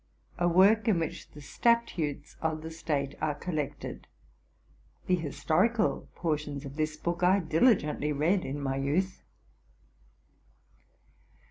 [0.39, 4.07] a work in which the statutes of the state are collected.
[5.05, 9.21] The histori cal portions of this book I diligently read in my youth.